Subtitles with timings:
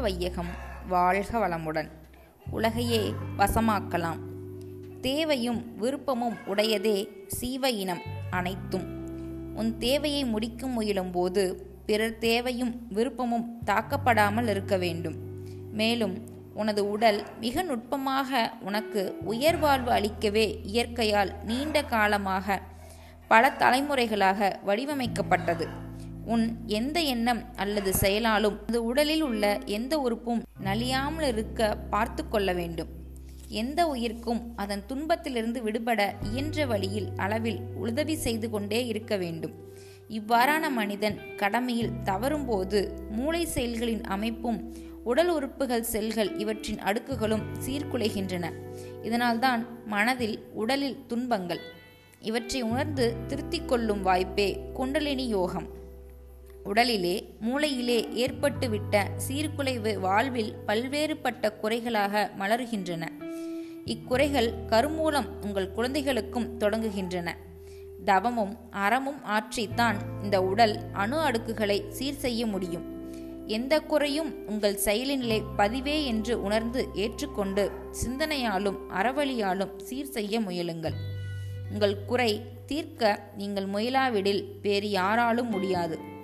[0.00, 0.48] வையகம்
[0.88, 1.88] வாழ்க வளமுடன்.
[2.50, 4.18] உலகையே வசமாக்கலாம்.
[5.00, 7.08] தேவையும் விருப்பமும் உடையதே
[7.40, 8.00] சீவ இனம்
[8.30, 8.86] அனைத்தும்.
[9.54, 11.54] உன் தேவையை முடிக்க முயலும்போது
[11.86, 15.14] பிறர் தேவையும் விருப்பமும் தாக்கப்படாமல் இருக்க வேண்டும்.
[15.72, 22.62] மேலும் உனது உடல் மிக நுட்பமாக உனக்கு உயர்வாழ்வு அளிக்கவே இயற்கையால் நீண்ட காலமாக
[23.28, 25.68] பல தலைமுறைகளாக வடிவமைக்கப்பட்டது.
[26.32, 26.44] உன்
[26.78, 29.44] எந்த எண்ணம் அல்லது செயலாலும் அது உடலில் உள்ள
[29.76, 32.90] எந்த உறுப்பும் நலியாமல் இருக்க பார்த்து கொள்ள வேண்டும்.
[33.62, 39.54] எந்த உயிர்க்கும் அதன் துன்பத்திலிருந்து விடுபட இயன்ற வழியில் அளவில் உதவி செய்து கொண்டே இருக்க வேண்டும்.
[40.18, 44.60] இவ்வாறான மனிதன் கடமையில் தவறும்போது மூளை செயல்களின் அமைப்பும்
[45.04, 48.46] உடல் உறுப்புகள் செல்கள் இவற்றின் அடுக்குகளும் சீர்குலைகின்றன.
[49.02, 51.62] இதனால்தான் மனதில் உடலில் துன்பங்கள்.
[52.20, 55.68] இவற்றை உணர்ந்து திருத்திக் கொள்ளும் வாய்ப்பே குண்டலினி யோகம்.
[56.68, 63.04] உடலிலே மூளையிலே ஏற்பட்டுவிட்ட சீர்குலைவு வாழ்வில் பல்வேறுபட்ட குறைகளாக மலர்கின்றன.
[63.84, 67.28] இக்குறைகள் கருமூலம் உங்கள் குழந்தைகளுக்கும் தொடங்குகின்றன.
[68.04, 72.84] தவமும் அறமும் ஆற்றித்தான் இந்த உடல் அணு அடுக்குகளை சீர் செய்ய முடியும்.
[73.46, 80.96] எந்த குறையும் உங்கள் செயலினிலே பதிவே என்று உணர்ந்து ஏற்றுக்கொண்டு சிந்தனையாலும் அறவழியாலும் சீர் செய்ய முயலுங்கள்.
[81.72, 86.16] உங்கள் குறை தீர்க்க நீங்கள் முயலாவிடில் வேறு யாராலும் முடியாது.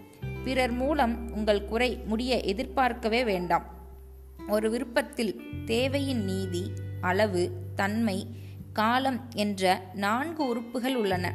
[0.44, 3.64] பிறர் மூலம் உங்கள் குறை முடிய எதிர்பார்க்கவே வேண்டாம்.
[4.48, 8.26] ஒரு விருப்பத்தில் தேவையின் நீதி அளவு தன்மை
[8.72, 11.34] காலம் என்ற நான்கு உறுப்புகள் உள்ளன.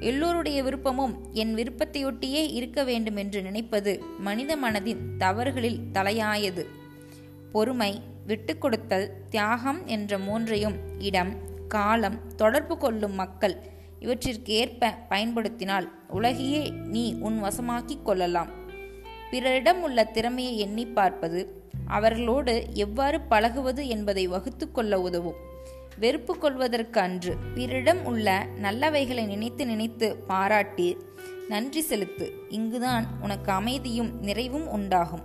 [0.00, 6.66] எல்லோருடைய விருப்பமும் என் விருப்பத்தையொட்டியே இருக்க வேண்டும் என்று நினைப்பது மனித மனதின் தவறுகளில் தலையாயது.
[7.52, 11.34] பொறுமை விட்டுக்கொடுத்தல் தியாகம் என்ற மூன்றையும் இடம்
[11.68, 13.56] காலம் தொடர்பு கொள்ளும் மக்கள்
[14.00, 18.50] இவற்றிற்கு ஏற்ப பயன்படுத்தினால் உலகையே நீ உன் வசமாக்கிக் கொள்ளலாம்.
[19.30, 25.34] பிறரிடம் உள்ள திறமையை எண்ணி பார்ப்பது அவர்களோடு எவ்வாறு பழகுவது என்பதை வகுத்து கொள்ள உதவும்.
[25.98, 30.96] வெறுப்பு கொள்வதற்கு அன்று பிறரிடம் உள்ள நல்லவைகளை நினைத்து நினைத்து பாராட்டி
[31.48, 32.32] நன்றி செலுத்து.
[32.48, 35.22] இங்குதான் உனக்கு அமைதியும் நிறைவும் உண்டாகும்.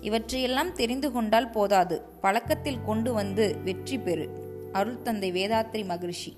[0.00, 2.02] இவற்றையெல்லாம் தெரிந்து கொண்டால் போதாது.
[2.20, 4.30] பழக்கத்தில் கொண்டு வந்து வெற்றி பெறு.
[4.72, 6.36] அருள் தந்தை வேதாத்ரி மகிழ்ச்சி